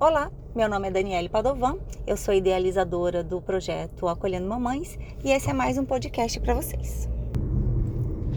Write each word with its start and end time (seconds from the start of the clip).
Olá, 0.00 0.28
meu 0.56 0.68
nome 0.68 0.88
é 0.88 0.90
Daniele 0.90 1.28
Padovan, 1.28 1.78
eu 2.04 2.16
sou 2.16 2.34
idealizadora 2.34 3.22
do 3.22 3.40
projeto 3.40 4.08
Acolhendo 4.08 4.48
Mamães 4.48 4.98
e 5.22 5.30
esse 5.30 5.48
é 5.48 5.52
mais 5.52 5.78
um 5.78 5.84
podcast 5.84 6.40
para 6.40 6.52
vocês. 6.52 7.08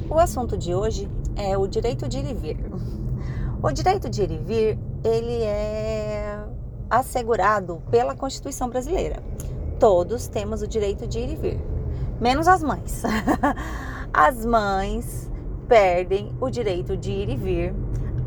O 0.08 0.20
assunto 0.20 0.56
de 0.56 0.76
hoje 0.76 1.10
é 1.36 1.58
o 1.58 1.66
direito 1.66 2.08
de 2.08 2.20
ir 2.20 2.30
e 2.30 2.34
vir. 2.36 2.58
O 3.62 3.72
direito 3.72 4.08
de 4.08 4.22
ir 4.22 4.32
e 4.32 4.38
vir, 4.38 4.80
ele 5.04 5.42
é 5.42 6.46
assegurado 6.92 7.82
pela 7.90 8.16
Constituição 8.16 8.70
brasileira. 8.70 9.24
Todos 9.80 10.28
temos 10.28 10.62
o 10.62 10.68
direito 10.68 11.08
de 11.08 11.18
ir 11.18 11.32
e 11.32 11.36
vir, 11.36 11.60
menos 12.22 12.48
as 12.48 12.62
mães. 12.62 13.02
As 14.14 14.46
mães 14.46 15.30
perdem 15.68 16.32
o 16.40 16.52
direito 16.52 16.96
de 16.96 17.12
ir 17.12 17.30
e 17.30 17.36
vir 17.36 17.74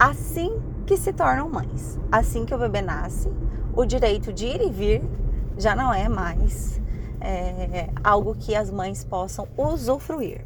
assim 0.00 0.69
que 0.90 0.96
se 0.96 1.12
tornam 1.12 1.48
mães. 1.48 1.96
Assim 2.10 2.44
que 2.44 2.52
o 2.52 2.58
bebê 2.58 2.82
nasce, 2.82 3.32
o 3.76 3.84
direito 3.84 4.32
de 4.32 4.46
ir 4.46 4.60
e 4.60 4.70
vir 4.70 5.02
já 5.56 5.76
não 5.76 5.94
é 5.94 6.08
mais 6.08 6.80
é, 7.20 7.90
algo 8.02 8.34
que 8.34 8.56
as 8.56 8.72
mães 8.72 9.04
possam 9.04 9.46
usufruir, 9.56 10.44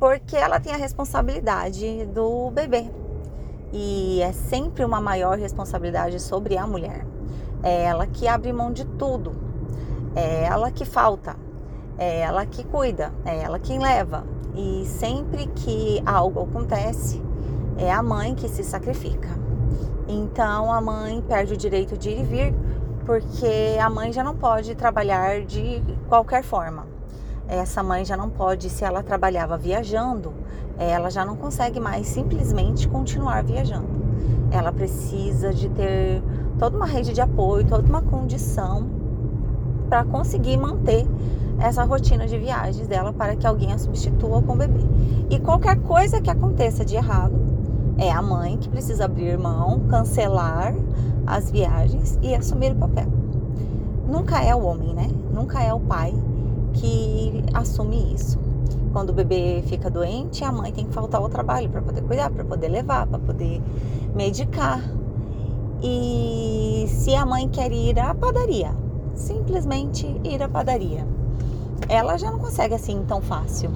porque 0.00 0.36
ela 0.36 0.58
tem 0.58 0.72
a 0.72 0.76
responsabilidade 0.76 2.06
do 2.06 2.50
bebê 2.50 2.90
e 3.72 4.20
é 4.20 4.32
sempre 4.32 4.84
uma 4.84 5.00
maior 5.00 5.38
responsabilidade 5.38 6.18
sobre 6.20 6.58
a 6.58 6.66
mulher. 6.66 7.06
É 7.62 7.84
ela 7.84 8.04
que 8.04 8.26
abre 8.26 8.52
mão 8.52 8.72
de 8.72 8.84
tudo, 8.84 9.32
é 10.16 10.42
ela 10.42 10.72
que 10.72 10.84
falta, 10.84 11.36
é 11.96 12.22
ela 12.22 12.44
que 12.44 12.64
cuida, 12.64 13.12
é 13.24 13.44
ela 13.44 13.60
quem 13.60 13.78
leva. 13.78 14.24
E 14.56 14.84
sempre 14.86 15.46
que 15.48 16.02
algo 16.04 16.42
acontece, 16.42 17.22
é 17.78 17.92
a 17.92 18.02
mãe 18.02 18.34
que 18.34 18.48
se 18.48 18.64
sacrifica. 18.64 19.45
Então 20.08 20.72
a 20.72 20.80
mãe 20.80 21.20
perde 21.26 21.54
o 21.54 21.56
direito 21.56 21.96
de 21.96 22.10
ir 22.10 22.20
e 22.20 22.22
vir, 22.22 22.54
porque 23.04 23.76
a 23.80 23.90
mãe 23.90 24.12
já 24.12 24.22
não 24.22 24.36
pode 24.36 24.74
trabalhar 24.74 25.40
de 25.40 25.82
qualquer 26.08 26.42
forma. 26.42 26.86
Essa 27.48 27.82
mãe 27.82 28.04
já 28.04 28.16
não 28.16 28.28
pode, 28.28 28.68
se 28.68 28.84
ela 28.84 29.02
trabalhava 29.02 29.56
viajando, 29.56 30.32
ela 30.78 31.10
já 31.10 31.24
não 31.24 31.36
consegue 31.36 31.80
mais 31.80 32.06
simplesmente 32.06 32.88
continuar 32.88 33.42
viajando. 33.42 33.88
Ela 34.50 34.72
precisa 34.72 35.52
de 35.52 35.68
ter 35.68 36.22
toda 36.58 36.76
uma 36.76 36.86
rede 36.86 37.12
de 37.12 37.20
apoio, 37.20 37.64
toda 37.64 37.88
uma 37.88 38.02
condição 38.02 38.88
para 39.88 40.04
conseguir 40.04 40.56
manter 40.56 41.06
essa 41.58 41.84
rotina 41.84 42.26
de 42.26 42.38
viagens 42.38 42.86
dela 42.86 43.12
para 43.12 43.36
que 43.36 43.46
alguém 43.46 43.72
a 43.72 43.78
substitua 43.78 44.42
com 44.42 44.52
o 44.52 44.56
bebê. 44.56 44.80
E 45.30 45.38
qualquer 45.38 45.80
coisa 45.82 46.20
que 46.20 46.30
aconteça 46.30 46.84
de 46.84 46.96
errado, 46.96 47.45
é 47.98 48.10
a 48.10 48.20
mãe 48.20 48.56
que 48.58 48.68
precisa 48.68 49.06
abrir 49.06 49.38
mão, 49.38 49.80
cancelar 49.88 50.74
as 51.26 51.50
viagens 51.50 52.18
e 52.22 52.34
assumir 52.34 52.72
o 52.72 52.76
papel. 52.76 53.06
Nunca 54.08 54.40
é 54.42 54.54
o 54.54 54.62
homem, 54.62 54.94
né? 54.94 55.10
Nunca 55.32 55.62
é 55.62 55.72
o 55.72 55.80
pai 55.80 56.14
que 56.74 57.42
assume 57.54 58.14
isso. 58.14 58.38
Quando 58.92 59.10
o 59.10 59.12
bebê 59.12 59.62
fica 59.66 59.90
doente, 59.90 60.44
a 60.44 60.52
mãe 60.52 60.72
tem 60.72 60.86
que 60.86 60.92
faltar 60.92 61.20
ao 61.20 61.28
trabalho 61.28 61.68
para 61.68 61.82
poder 61.82 62.02
cuidar, 62.02 62.30
para 62.30 62.44
poder 62.44 62.68
levar, 62.68 63.06
para 63.06 63.18
poder 63.18 63.60
medicar. 64.14 64.80
E 65.82 66.86
se 66.88 67.14
a 67.14 67.26
mãe 67.26 67.48
quer 67.48 67.72
ir 67.72 67.98
à 67.98 68.14
padaria, 68.14 68.74
simplesmente 69.14 70.06
ir 70.24 70.42
à 70.42 70.48
padaria, 70.48 71.06
ela 71.88 72.16
já 72.16 72.30
não 72.30 72.38
consegue 72.38 72.74
assim 72.74 73.02
tão 73.06 73.20
fácil 73.20 73.70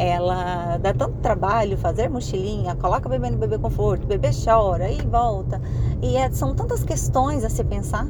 ela 0.00 0.78
dá 0.78 0.94
tanto 0.94 1.18
trabalho 1.18 1.76
fazer 1.76 2.08
mochilinha, 2.08 2.74
coloca 2.74 3.06
o 3.06 3.10
bebê 3.10 3.28
no 3.28 3.36
bebê 3.36 3.58
conforto, 3.58 4.04
o 4.04 4.06
bebê 4.06 4.30
chora 4.32 4.90
e 4.90 5.02
volta. 5.02 5.60
E 6.00 6.16
é, 6.16 6.30
são 6.30 6.54
tantas 6.54 6.82
questões 6.82 7.44
a 7.44 7.50
se 7.50 7.62
pensar 7.62 8.06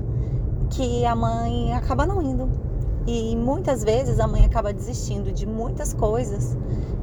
que 0.71 1.05
a 1.05 1.17
mãe 1.17 1.73
acaba 1.75 2.07
não 2.07 2.23
indo. 2.23 2.49
E 3.09 3.35
muitas 3.35 3.83
vezes 3.83 4.21
a 4.21 4.29
mãe 4.29 4.45
acaba 4.45 4.73
desistindo 4.73 5.33
de 5.33 5.45
muitas 5.45 5.93
coisas 5.93 6.57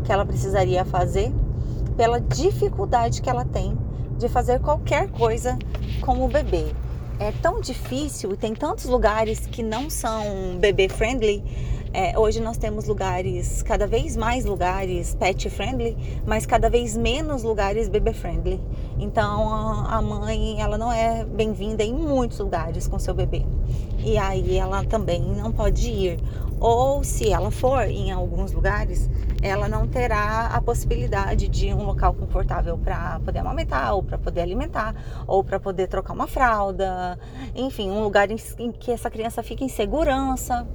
que 0.06 0.12
ela 0.12 0.26
precisaria 0.26 0.86
fazer 0.86 1.34
pela 1.98 2.22
dificuldade 2.22 3.22
que 3.22 3.30
ela 3.30 3.44
tem 3.44 3.78
de 4.18 4.30
fazer 4.30 4.62
qualquer 4.62 5.10
coisa 5.12 5.60
com 6.00 6.24
o 6.24 6.30
bebê. 6.30 6.74
É 7.20 7.34
tão 7.42 7.60
difícil 7.60 8.32
e 8.32 8.38
tem 8.38 8.56
tantos 8.56 8.86
lugares 8.86 9.46
que 9.48 9.62
não 9.62 9.90
são 9.90 10.58
bebê 10.62 10.88
friendly 10.88 11.44
é, 11.94 12.18
hoje 12.18 12.40
nós 12.40 12.58
temos 12.58 12.86
lugares, 12.86 13.62
cada 13.64 13.88
vez 13.88 14.16
mais 14.16 14.46
lugares 14.46 15.16
pet 15.16 15.50
friendly, 15.50 15.98
mas 16.26 16.46
cada 16.46 16.70
vez 16.70 16.98
menos 16.98 17.44
lugares 17.44 17.88
bebê 17.90 18.14
friendly. 18.14 18.62
Então 19.00 19.50
a 19.86 20.02
mãe 20.02 20.62
ela 20.62 20.78
não 20.78 20.92
é 20.92 21.24
bem-vinda 21.24 21.84
em 21.84 21.94
muitos 21.94 22.40
lugares 22.40 22.88
com 22.88 23.00
seu 23.00 23.14
bebê. 23.14 23.46
E 24.04 24.18
aí 24.18 24.58
ela 24.58 24.84
também 24.84 25.22
não 25.22 25.52
pode 25.52 25.90
ir. 25.90 26.20
Ou 26.60 27.04
se 27.04 27.30
ela 27.32 27.52
for 27.52 27.84
em 27.84 28.12
alguns 28.12 28.52
lugares, 28.52 29.10
ela 29.44 29.68
não 29.68 29.88
terá 29.88 30.48
a 30.48 30.60
possibilidade 30.60 31.48
de 31.48 31.72
um 31.72 31.84
local 31.84 32.14
confortável 32.14 32.78
para 32.78 33.20
poder 33.24 33.40
amamentar, 33.40 33.94
ou 33.94 34.02
para 34.02 34.18
poder 34.18 34.42
alimentar, 34.42 34.96
ou 35.28 35.44
para 35.44 35.60
poder 35.60 35.88
trocar 35.88 36.14
uma 36.14 36.26
fralda, 36.26 37.20
enfim, 37.56 37.92
um 37.92 38.04
lugar 38.04 38.30
em 38.32 38.72
que 38.72 38.92
essa 38.92 39.10
criança 39.10 39.44
fique 39.44 39.64
em 39.64 39.70
segurança 39.70 40.68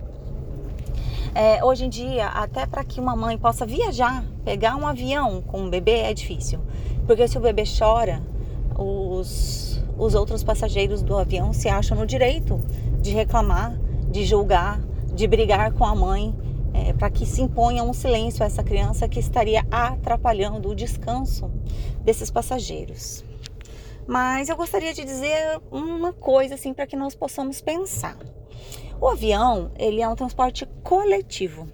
é, 1.34 1.64
hoje 1.64 1.86
em 1.86 1.88
dia, 1.88 2.26
até 2.28 2.66
para 2.66 2.84
que 2.84 3.00
uma 3.00 3.16
mãe 3.16 3.38
possa 3.38 3.64
viajar, 3.64 4.24
pegar 4.44 4.76
um 4.76 4.86
avião 4.86 5.40
com 5.42 5.62
um 5.62 5.70
bebê 5.70 6.00
é 6.00 6.14
difícil. 6.14 6.60
Porque 7.06 7.26
se 7.26 7.38
o 7.38 7.40
bebê 7.40 7.64
chora, 7.64 8.22
os, 8.76 9.82
os 9.96 10.14
outros 10.14 10.44
passageiros 10.44 11.02
do 11.02 11.16
avião 11.16 11.52
se 11.52 11.68
acham 11.68 11.96
no 11.96 12.06
direito 12.06 12.60
de 13.00 13.10
reclamar, 13.12 13.78
de 14.10 14.24
julgar, 14.24 14.80
de 15.14 15.26
brigar 15.26 15.72
com 15.72 15.84
a 15.84 15.94
mãe, 15.94 16.34
é, 16.74 16.92
para 16.92 17.10
que 17.10 17.26
se 17.26 17.42
imponha 17.42 17.82
um 17.82 17.92
silêncio 17.92 18.42
a 18.42 18.46
essa 18.46 18.62
criança 18.62 19.08
que 19.08 19.20
estaria 19.20 19.64
atrapalhando 19.70 20.68
o 20.68 20.74
descanso 20.74 21.50
desses 22.02 22.30
passageiros. 22.30 23.24
Mas 24.06 24.48
eu 24.48 24.56
gostaria 24.56 24.92
de 24.92 25.04
dizer 25.04 25.60
uma 25.70 26.12
coisa 26.12 26.54
assim 26.54 26.74
para 26.74 26.86
que 26.86 26.96
nós 26.96 27.14
possamos 27.14 27.60
pensar. 27.60 28.16
O 29.00 29.08
avião, 29.08 29.70
ele 29.76 30.00
é 30.00 30.08
um 30.08 30.14
transporte 30.14 30.66
coletivo. 30.92 31.66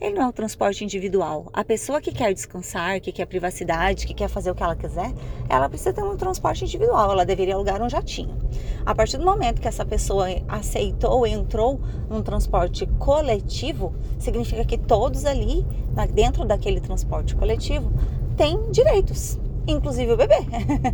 Ele 0.00 0.14
não 0.14 0.22
é 0.22 0.26
um 0.28 0.32
transporte 0.32 0.84
individual. 0.84 1.48
A 1.52 1.64
pessoa 1.64 2.00
que 2.00 2.12
quer 2.12 2.32
descansar, 2.32 3.00
que 3.00 3.10
quer 3.10 3.26
privacidade, 3.26 4.06
que 4.06 4.14
quer 4.14 4.28
fazer 4.28 4.52
o 4.52 4.54
que 4.54 4.62
ela 4.62 4.76
quiser, 4.76 5.12
ela 5.48 5.68
precisa 5.68 5.92
ter 5.92 6.00
um 6.00 6.16
transporte 6.16 6.62
individual. 6.62 7.10
Ela 7.10 7.26
deveria 7.26 7.56
alugar 7.56 7.82
um 7.82 7.88
jatinho. 7.88 8.38
A 8.86 8.94
partir 8.94 9.18
do 9.18 9.24
momento 9.24 9.60
que 9.60 9.66
essa 9.66 9.84
pessoa 9.84 10.28
aceitou, 10.46 11.26
entrou 11.26 11.80
num 12.08 12.22
transporte 12.22 12.86
coletivo, 13.00 13.92
significa 14.16 14.64
que 14.64 14.78
todos 14.78 15.24
ali, 15.24 15.66
dentro 16.14 16.44
daquele 16.44 16.80
transporte 16.80 17.34
coletivo, 17.34 17.90
têm 18.36 18.70
direitos, 18.70 19.40
inclusive 19.66 20.12
o 20.12 20.16
bebê. 20.16 20.38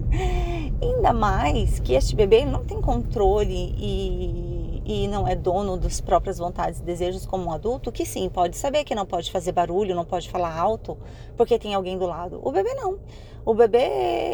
Ainda 0.81 1.13
mais 1.13 1.79
que 1.81 1.93
este 1.93 2.17
bebê 2.17 2.47
não 2.47 2.65
tem 2.65 2.81
controle 2.81 3.75
e 3.77 4.48
e 4.89 5.07
não 5.07 5.29
é 5.29 5.37
dono 5.37 5.77
das 5.77 6.01
próprias 6.01 6.39
vontades 6.39 6.81
e 6.81 6.83
desejos 6.83 7.27
como 7.27 7.45
um 7.45 7.53
adulto, 7.53 7.93
que 7.93 8.07
sim, 8.07 8.27
pode 8.31 8.57
saber 8.57 8.85
que 8.85 8.95
não 8.95 9.05
pode 9.05 9.31
fazer 9.31 9.53
barulho, 9.53 9.95
não 9.95 10.05
pode 10.07 10.31
falar 10.31 10.59
alto, 10.59 10.97
porque 11.37 11.59
tem 11.59 11.75
alguém 11.75 11.99
do 11.99 12.07
lado. 12.07 12.41
O 12.43 12.51
bebê 12.51 12.73
não. 12.73 12.99
O 13.45 13.53
bebê, 13.53 13.87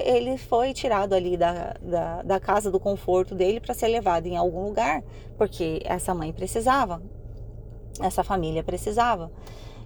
ele 0.06 0.38
foi 0.38 0.72
tirado 0.72 1.12
ali 1.12 1.36
da, 1.36 1.74
da, 1.82 2.22
da 2.22 2.38
casa 2.40 2.70
do 2.70 2.78
conforto 2.78 3.34
dele 3.34 3.58
para 3.58 3.74
ser 3.74 3.88
levado 3.88 4.26
em 4.26 4.36
algum 4.36 4.64
lugar, 4.64 5.02
porque 5.36 5.82
essa 5.84 6.14
mãe 6.14 6.32
precisava, 6.32 7.02
essa 8.00 8.22
família 8.22 8.62
precisava. 8.62 9.32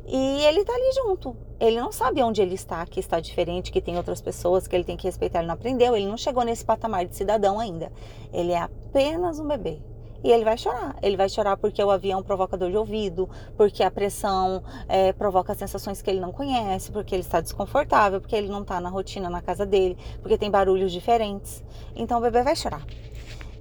E 0.06 0.44
ele 0.44 0.66
tá 0.66 0.74
ali 0.74 0.92
junto. 0.92 1.34
Ele 1.58 1.80
não 1.80 1.92
sabe 1.92 2.22
onde 2.22 2.42
ele 2.42 2.54
está, 2.54 2.84
que 2.84 3.00
está 3.00 3.20
diferente, 3.20 3.72
que 3.72 3.80
tem 3.80 3.96
outras 3.96 4.20
pessoas, 4.20 4.68
que 4.68 4.76
ele 4.76 4.84
tem 4.84 4.98
que 4.98 5.06
respeitar. 5.06 5.38
Ele 5.38 5.48
não 5.48 5.54
aprendeu, 5.54 5.96
ele 5.96 6.06
não 6.06 6.16
chegou 6.18 6.44
nesse 6.44 6.64
patamar 6.64 7.06
de 7.06 7.16
cidadão 7.16 7.58
ainda. 7.58 7.90
Ele 8.32 8.52
é 8.52 8.58
apenas 8.58 9.40
um 9.40 9.48
bebê 9.48 9.78
e 10.22 10.30
ele 10.30 10.44
vai 10.44 10.56
chorar. 10.58 10.96
Ele 11.02 11.16
vai 11.16 11.28
chorar 11.28 11.56
porque 11.56 11.82
o 11.82 11.90
avião 11.90 12.22
provoca 12.22 12.56
dor 12.56 12.70
de 12.70 12.76
ouvido, 12.76 13.28
porque 13.56 13.82
a 13.82 13.90
pressão 13.90 14.62
é, 14.88 15.12
provoca 15.12 15.54
sensações 15.54 16.02
que 16.02 16.10
ele 16.10 16.20
não 16.20 16.32
conhece, 16.32 16.90
porque 16.90 17.14
ele 17.14 17.22
está 17.22 17.40
desconfortável, 17.40 18.20
porque 18.20 18.34
ele 18.34 18.48
não 18.48 18.62
está 18.62 18.80
na 18.80 18.88
rotina 18.88 19.30
na 19.30 19.40
casa 19.40 19.64
dele, 19.64 19.96
porque 20.20 20.36
tem 20.36 20.50
barulhos 20.50 20.92
diferentes. 20.92 21.62
Então 21.94 22.18
o 22.18 22.20
bebê 22.20 22.42
vai 22.42 22.56
chorar. 22.56 22.84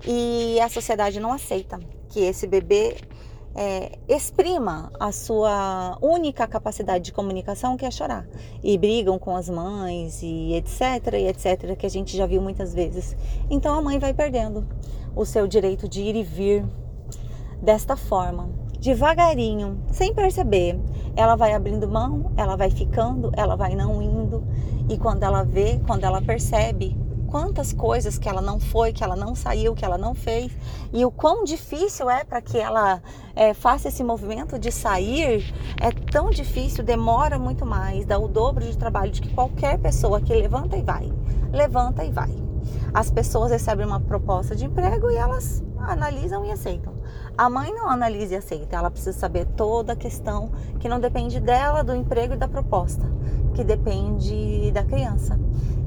E 0.05 0.59
a 0.61 0.69
sociedade 0.69 1.19
não 1.19 1.31
aceita 1.31 1.79
que 2.09 2.21
esse 2.21 2.47
bebê 2.47 2.97
é, 3.55 3.97
exprima 4.07 4.91
a 4.99 5.11
sua 5.11 5.97
única 5.99 6.45
capacidade 6.47 7.05
de 7.05 7.11
comunicação, 7.11 7.75
que 7.75 7.85
é 7.85 7.91
chorar. 7.91 8.27
E 8.63 8.77
brigam 8.77 9.17
com 9.17 9.35
as 9.35 9.49
mães 9.49 10.21
e 10.21 10.53
etc, 10.53 11.13
e 11.13 11.27
etc, 11.27 11.75
que 11.75 11.85
a 11.85 11.89
gente 11.89 12.15
já 12.15 12.27
viu 12.27 12.41
muitas 12.41 12.73
vezes. 12.73 13.17
Então 13.49 13.75
a 13.75 13.81
mãe 13.81 13.97
vai 13.97 14.13
perdendo 14.13 14.65
o 15.17 15.25
seu 15.25 15.47
direito 15.47 15.89
de 15.89 16.01
ir 16.01 16.15
e 16.15 16.23
vir 16.23 16.63
desta 17.61 17.97
forma, 17.97 18.47
devagarinho, 18.79 19.79
sem 19.91 20.13
perceber. 20.13 20.79
Ela 21.15 21.35
vai 21.35 21.53
abrindo 21.53 21.87
mão, 21.87 22.31
ela 22.37 22.55
vai 22.55 22.69
ficando, 22.69 23.31
ela 23.35 23.55
vai 23.55 23.75
não 23.75 23.99
indo, 24.01 24.43
e 24.87 24.97
quando 24.97 25.23
ela 25.23 25.43
vê, 25.43 25.81
quando 25.87 26.03
ela 26.03 26.21
percebe, 26.21 26.95
quantas 27.27 27.73
coisas 27.73 28.19
que 28.19 28.29
ela 28.29 28.41
não 28.41 28.59
foi, 28.59 28.93
que 28.93 29.03
ela 29.03 29.15
não 29.15 29.33
saiu, 29.33 29.73
que 29.73 29.83
ela 29.83 29.97
não 29.97 30.13
fez, 30.13 30.51
e 30.93 31.03
o 31.03 31.09
quão 31.09 31.43
difícil 31.43 32.07
é 32.09 32.23
para 32.23 32.39
que 32.39 32.57
ela 32.57 33.01
é, 33.35 33.55
faça 33.55 33.87
esse 33.87 34.03
movimento 34.03 34.59
de 34.59 34.71
sair, 34.71 35.51
é 35.81 35.91
tão 35.91 36.29
difícil, 36.29 36.83
demora 36.83 37.39
muito 37.39 37.65
mais, 37.65 38.05
dá 38.05 38.19
o 38.19 38.27
dobro 38.27 38.63
de 38.63 38.77
trabalho 38.77 39.11
de 39.11 39.21
que 39.21 39.33
qualquer 39.33 39.79
pessoa 39.79 40.21
que 40.21 40.33
levanta 40.33 40.77
e 40.77 40.83
vai, 40.83 41.11
levanta 41.51 42.05
e 42.05 42.11
vai. 42.11 42.46
As 42.93 43.09
pessoas 43.09 43.51
recebem 43.51 43.85
uma 43.85 43.99
proposta 43.99 44.55
de 44.55 44.65
emprego 44.65 45.09
e 45.11 45.15
elas 45.15 45.63
analisam 45.79 46.45
e 46.45 46.51
aceitam. 46.51 46.93
A 47.37 47.49
mãe 47.49 47.73
não 47.73 47.89
analisa 47.89 48.33
e 48.33 48.37
aceita, 48.37 48.75
ela 48.75 48.89
precisa 48.89 49.17
saber 49.17 49.45
toda 49.45 49.93
a 49.93 49.95
questão 49.95 50.51
que 50.79 50.89
não 50.89 50.99
depende 50.99 51.39
dela, 51.39 51.83
do 51.83 51.95
emprego 51.95 52.33
e 52.33 52.37
da 52.37 52.47
proposta, 52.47 53.05
que 53.53 53.63
depende 53.63 54.71
da 54.71 54.83
criança. 54.83 55.39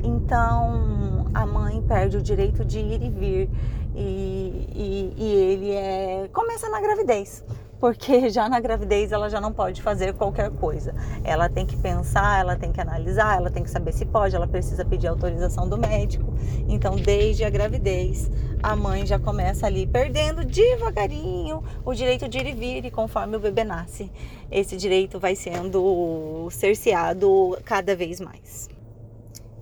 Então 0.02 1.26
a 1.34 1.46
mãe 1.46 1.82
perde 1.82 2.16
o 2.16 2.22
direito 2.22 2.64
de 2.64 2.78
ir 2.78 3.02
e 3.02 3.10
vir 3.10 3.50
e, 3.94 4.68
e, 4.74 5.14
e 5.16 5.24
ele 5.24 5.70
é 5.72 6.30
começa 6.32 6.68
na 6.68 6.80
gravidez 6.80 7.44
porque 7.80 8.28
já 8.30 8.48
na 8.48 8.60
gravidez 8.60 9.10
ela 9.10 9.28
já 9.30 9.40
não 9.40 9.52
pode 9.52 9.82
fazer 9.82 10.12
qualquer 10.12 10.50
coisa. 10.50 10.94
Ela 11.24 11.48
tem 11.48 11.64
que 11.64 11.76
pensar, 11.76 12.40
ela 12.40 12.56
tem 12.56 12.70
que 12.70 12.80
analisar, 12.80 13.38
ela 13.38 13.50
tem 13.50 13.62
que 13.62 13.70
saber 13.70 13.92
se 13.92 14.04
pode, 14.04 14.36
ela 14.36 14.46
precisa 14.46 14.84
pedir 14.84 15.08
autorização 15.08 15.68
do 15.68 15.78
médico. 15.78 16.32
Então, 16.68 16.94
desde 16.94 17.42
a 17.42 17.50
gravidez, 17.50 18.30
a 18.62 18.76
mãe 18.76 19.06
já 19.06 19.18
começa 19.18 19.66
ali 19.66 19.86
perdendo 19.86 20.44
devagarinho 20.44 21.64
o 21.84 21.94
direito 21.94 22.28
de 22.28 22.38
ir 22.38 22.46
e 22.46 22.52
vir, 22.52 22.84
e 22.84 22.90
conforme 22.90 23.36
o 23.36 23.40
bebê 23.40 23.64
nasce, 23.64 24.12
esse 24.50 24.76
direito 24.76 25.18
vai 25.18 25.34
sendo 25.34 26.48
cerceado 26.50 27.56
cada 27.64 27.96
vez 27.96 28.20
mais. 28.20 28.68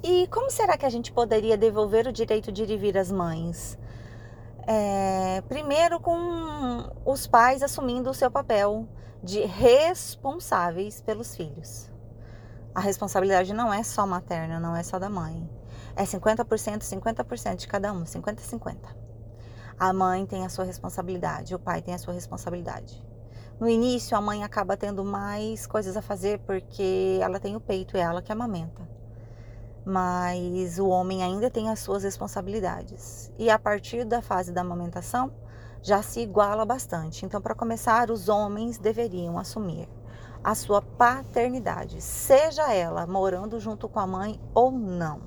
E 0.03 0.27
como 0.29 0.51
será 0.51 0.77
que 0.77 0.87
a 0.87 0.91
gente 0.91 1.13
poderia 1.13 1.57
devolver 1.57 2.07
o 2.07 2.13
direito 2.13 2.51
de 2.51 2.63
ir 2.63 2.71
e 2.71 2.77
vir 2.77 2.97
às 2.97 3.11
mães? 3.11 3.79
É, 4.71 5.41
primeiro, 5.49 5.99
com 5.99 6.93
os 7.03 7.27
pais 7.27 7.63
assumindo 7.63 8.11
o 8.11 8.15
seu 8.15 8.31
papel 8.31 8.87
de 9.25 9.41
responsáveis 9.41 11.01
pelos 11.01 11.35
filhos. 11.35 11.91
A 12.75 12.81
responsabilidade 12.81 13.55
não 13.55 13.73
é 13.73 13.83
só 13.83 14.07
materna, 14.07 14.61
não 14.61 14.77
é 14.77 14.83
só 14.83 14.99
da 14.99 15.09
mãe. 15.09 15.49
É 15.97 16.03
50%, 16.05 16.83
50% 16.83 17.57
de 17.57 17.67
cada 17.67 17.95
um, 17.95 18.05
50-50. 18.05 18.77
A 19.79 19.91
mãe 19.95 20.27
tem 20.27 20.45
a 20.45 20.51
sua 20.51 20.67
responsabilidade, 20.67 21.55
o 21.55 21.59
pai 21.59 21.81
tem 21.81 21.95
a 21.95 21.99
sua 21.99 22.13
responsabilidade. 22.13 23.03
No 23.59 23.71
início, 23.71 24.19
a 24.19 24.21
mãe 24.21 24.45
acaba 24.45 24.77
tendo 24.77 25.03
mais 25.03 25.67
coisas 25.67 25.97
a 25.97 26.03
fazer 26.03 26.41
porque 26.41 27.19
ela 27.23 27.41
tem 27.41 27.57
o 27.57 27.61
peito, 27.61 27.97
é 27.97 28.01
ela 28.01 28.21
que 28.21 28.31
amamenta 28.31 28.98
mas 29.89 30.79
o 30.79 30.87
homem 30.87 31.23
ainda 31.23 31.51
tem 31.51 31.71
as 31.71 31.79
suas 31.79 32.05
responsabilidades. 32.05 33.33
E 33.39 33.49
a 33.49 33.59
partir 33.59 34.05
da 34.05 34.21
fase 34.21 34.53
da 34.53 34.61
amamentação, 34.61 35.33
já 35.81 36.03
se 36.03 36.21
iguala 36.21 36.67
bastante. 36.67 37.25
Então, 37.25 37.41
para 37.41 37.55
começar, 37.55 38.11
os 38.11 38.29
homens 38.29 38.77
deveriam 38.77 39.39
assumir 39.39 39.89
a 40.45 40.55
sua 40.55 40.83
paternidade, 40.83 42.03
seja 42.03 42.73
ela 42.73 43.07
morando 43.07 43.59
junto 43.59 43.89
com 43.89 43.99
a 43.99 44.07
mãe 44.07 44.39
ou 44.55 44.71
não. 44.71 45.23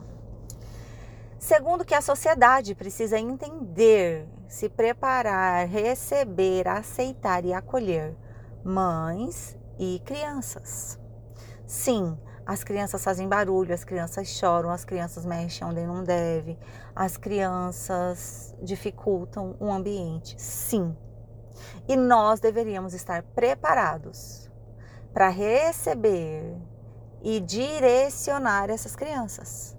Segundo, 1.39 1.83
que 1.83 1.95
a 1.95 2.01
sociedade 2.01 2.75
precisa 2.75 3.17
entender, 3.19 4.27
se 4.47 4.69
preparar, 4.69 5.67
receber, 5.67 6.67
aceitar 6.67 7.43
e 7.43 7.51
acolher 7.51 8.15
mães 8.63 9.57
e 9.79 9.99
crianças. 10.05 10.99
Sim, 11.65 12.15
as 12.45 12.63
crianças 12.63 13.03
fazem 13.03 13.27
barulho, 13.27 13.73
as 13.73 13.83
crianças 13.83 14.27
choram, 14.27 14.71
as 14.71 14.83
crianças 14.83 15.25
mexem 15.25 15.67
onde 15.67 15.85
não 15.85 16.03
deve, 16.03 16.57
as 16.95 17.17
crianças 17.17 18.55
dificultam 18.61 19.55
o 19.59 19.71
ambiente. 19.71 20.41
Sim. 20.41 20.95
E 21.87 21.95
nós 21.95 22.39
deveríamos 22.39 22.93
estar 22.93 23.23
preparados 23.23 24.49
para 25.13 25.29
receber 25.29 26.55
e 27.21 27.39
direcionar 27.39 28.69
essas 28.69 28.95
crianças. 28.95 29.77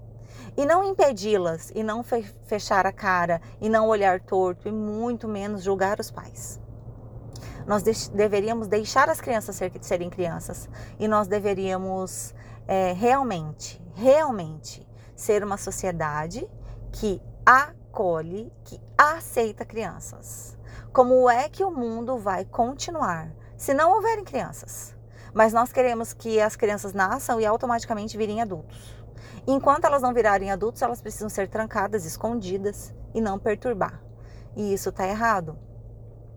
E 0.57 0.67
não 0.67 0.85
impedi-las, 0.85 1.73
e 1.75 1.83
não 1.83 2.05
fechar 2.45 2.87
a 2.87 2.93
cara, 2.93 3.41
e 3.61 3.69
não 3.69 3.89
olhar 3.89 4.21
torto, 4.21 4.69
e 4.69 4.73
muito 4.73 5.27
menos 5.27 5.63
julgar 5.63 5.99
os 5.99 6.11
pais. 6.11 6.61
Nós 7.67 7.83
deveríamos 8.09 8.67
deixar 8.67 9.09
as 9.09 9.21
crianças 9.21 9.57
ser, 9.57 9.73
serem 9.81 10.11
crianças 10.11 10.69
e 10.99 11.07
nós 11.07 11.29
deveríamos 11.29 12.35
é, 12.67 12.93
realmente, 12.93 13.81
realmente 13.95 14.87
ser 15.15 15.45
uma 15.45 15.57
sociedade 15.57 16.49
que 16.93 17.21
acolhe, 17.45 18.53
que 18.65 18.81
aceita 18.97 19.65
crianças. 19.65 20.59
Como 20.93 21.29
é 21.29 21.49
que 21.49 21.65
o 21.65 21.71
mundo 21.71 22.19
vai 22.19 22.45
continuar 22.45 23.33
se 23.57 23.73
não 23.73 23.93
houverem 23.93 24.25
crianças? 24.25 24.95
Mas 25.35 25.53
nós 25.53 25.73
queremos 25.73 26.13
que 26.13 26.41
as 26.41 26.57
crianças 26.57 26.93
nasçam 26.93 27.41
e 27.41 27.47
automaticamente 27.47 28.17
virem 28.17 28.43
adultos. 28.43 28.95
Enquanto 29.47 29.87
elas 29.87 30.03
não 30.03 30.13
virarem 30.13 30.51
adultos, 30.51 30.83
elas 30.83 31.01
precisam 31.01 31.29
ser 31.29 31.49
trancadas, 31.49 32.05
escondidas 32.05 32.95
e 33.15 33.21
não 33.21 33.39
perturbar. 33.39 34.03
E 34.55 34.73
isso 34.75 34.91
está 34.91 35.07
errado. 35.07 35.59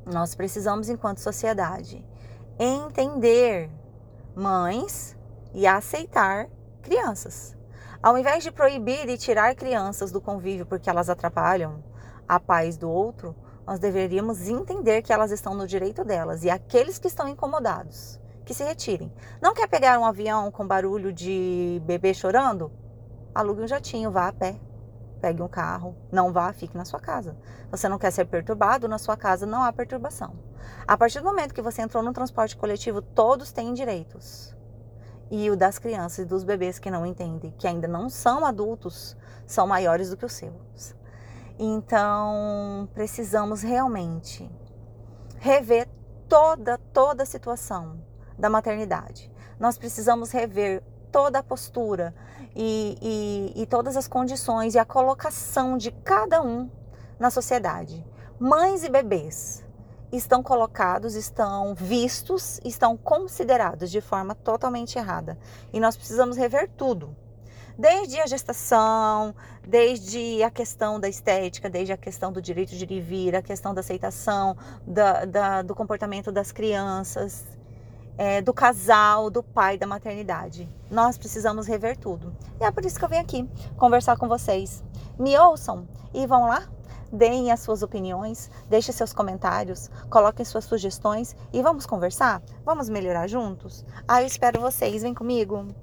Nós 0.05 0.35
precisamos, 0.35 0.87
enquanto 0.87 1.19
sociedade, 1.19 2.05
entender 2.57 3.69
mães 4.35 5.14
e 5.55 5.65
aceitar 5.65 6.49
crianças. 6.83 7.55
Ao 8.03 8.17
invés 8.17 8.43
de 8.43 8.51
proibir 8.51 9.09
e 9.09 9.17
tirar 9.17 9.55
crianças 9.55 10.11
do 10.11 10.21
convívio 10.21 10.65
porque 10.65 10.89
elas 10.89 11.09
atrapalham 11.09 11.83
a 12.27 12.39
paz 12.39 12.77
do 12.77 12.89
outro, 12.89 13.33
nós 13.65 13.79
deveríamos 13.79 14.47
entender 14.47 15.01
que 15.01 15.13
elas 15.13 15.31
estão 15.31 15.55
no 15.55 15.65
direito 15.65 16.03
delas 16.03 16.43
e 16.43 16.49
aqueles 16.49 16.99
que 16.99 17.07
estão 17.07 17.27
incomodados, 17.27 18.19
que 18.43 18.53
se 18.53 18.63
retirem. 18.63 19.11
Não 19.41 19.53
quer 19.55 19.67
pegar 19.67 19.97
um 19.97 20.05
avião 20.05 20.51
com 20.51 20.67
barulho 20.67 21.11
de 21.11 21.81
bebê 21.85 22.13
chorando? 22.13 22.71
Alugue 23.33 23.63
um 23.63 23.67
jatinho, 23.67 24.11
vá 24.11 24.27
a 24.27 24.33
pé. 24.33 24.59
Pegue 25.21 25.41
um 25.41 25.47
carro, 25.47 25.95
não 26.11 26.31
vá, 26.31 26.53
fique 26.53 26.77
na 26.77 26.85
sua 26.85 26.99
casa. 26.99 27.35
Você 27.71 27.89
não 27.89 27.97
quer 27.97 28.11
ser 28.11 28.25
perturbado, 28.25 28.87
na 28.87 28.99
sua 28.99 29.17
casa 29.17 29.45
não 29.45 29.63
há 29.63 29.73
perturbação. 29.73 30.35
A 30.85 30.95
partir 30.95 31.19
do 31.19 31.25
momento 31.25 31.55
que 31.55 31.61
você 31.61 31.81
entrou 31.81 32.03
no 32.03 32.13
transporte 32.13 32.55
coletivo, 32.55 33.01
todos 33.01 33.51
têm 33.51 33.73
direitos 33.73 34.54
e 35.29 35.49
o 35.49 35.55
das 35.55 35.79
crianças 35.79 36.19
e 36.19 36.25
dos 36.25 36.43
bebês 36.43 36.79
que 36.79 36.91
não 36.91 37.05
entendem, 37.05 37.53
que 37.57 37.67
ainda 37.67 37.87
não 37.87 38.09
são 38.09 38.45
adultos, 38.45 39.17
são 39.45 39.65
maiores 39.65 40.09
do 40.09 40.17
que 40.17 40.25
os 40.25 40.33
seus. 40.33 40.95
Então, 41.57 42.87
precisamos 42.93 43.61
realmente 43.61 44.49
rever 45.39 45.87
toda, 46.27 46.77
toda 46.93 47.23
a 47.23 47.25
situação 47.25 47.99
da 48.37 48.49
maternidade. 48.49 49.31
Nós 49.59 49.77
precisamos 49.77 50.31
rever 50.31 50.83
toda 51.11 51.39
a 51.39 51.43
postura 51.43 52.13
e, 52.55 52.97
e, 53.01 53.61
e 53.61 53.65
todas 53.65 53.95
as 53.95 54.07
condições 54.07 54.75
e 54.75 54.79
a 54.79 54.85
colocação 54.85 55.77
de 55.77 55.91
cada 55.91 56.41
um 56.41 56.69
na 57.17 57.29
sociedade. 57.29 58.05
Mães 58.37 58.83
e 58.83 58.89
bebês 58.89 59.64
estão 60.15 60.41
colocados, 60.41 61.15
estão 61.15 61.73
vistos, 61.75 62.59
estão 62.63 62.95
considerados 62.97 63.91
de 63.91 64.01
forma 64.01 64.35
totalmente 64.35 64.97
errada. 64.97 65.37
E 65.73 65.79
nós 65.79 65.95
precisamos 65.95 66.37
rever 66.37 66.69
tudo. 66.75 67.15
Desde 67.77 68.21
a 68.21 68.25
gestação, 68.25 69.35
desde 69.67 70.41
a 70.41 70.49
questão 70.49 70.97
da 70.99 71.09
estética, 71.09 71.69
desde 71.69 71.91
a 71.91 71.97
questão 71.97 72.31
do 72.31 72.41
direito 72.41 72.73
de 72.75 72.85
e 72.85 73.01
vir, 73.01 73.35
a 73.35 73.41
questão 73.41 73.73
da 73.73 73.81
aceitação, 73.81 74.55
da, 74.87 75.25
da, 75.25 75.61
do 75.61 75.75
comportamento 75.75 76.31
das 76.31 76.53
crianças, 76.53 77.43
é, 78.17 78.41
do 78.41 78.53
casal, 78.53 79.29
do 79.29 79.43
pai, 79.43 79.77
da 79.77 79.85
maternidade. 79.85 80.69
Nós 80.89 81.17
precisamos 81.17 81.67
rever 81.67 81.97
tudo. 81.97 82.33
E 82.61 82.63
é 82.63 82.71
por 82.71 82.85
isso 82.85 82.97
que 82.97 83.03
eu 83.03 83.09
venho 83.09 83.21
aqui 83.21 83.49
conversar 83.75 84.17
com 84.17 84.27
vocês. 84.27 84.83
Me 85.19 85.37
ouçam 85.37 85.87
e 86.13 86.25
vão 86.25 86.47
lá 86.47 86.63
deem 87.15 87.51
as 87.51 87.61
suas 87.61 87.81
opiniões, 87.81 88.51
deixem 88.69 88.93
seus 88.93 89.13
comentários, 89.13 89.89
coloquem 90.09 90.45
suas 90.45 90.65
sugestões 90.65 91.35
e 91.53 91.61
vamos 91.61 91.85
conversar? 91.85 92.41
Vamos 92.63 92.89
melhorar 92.89 93.27
juntos? 93.27 93.85
Ah, 94.07 94.21
eu 94.21 94.27
espero 94.27 94.61
vocês, 94.61 95.01
vem 95.01 95.13
comigo! 95.13 95.65